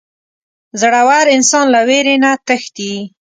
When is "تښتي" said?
2.47-2.93